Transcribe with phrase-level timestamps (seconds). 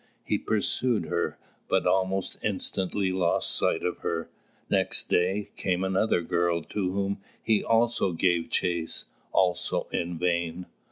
[0.25, 4.31] He pursued her, but almost instantly lost sight of her.
[4.67, 10.65] Next day, came another girl, to whom he also gave chase, also in vain.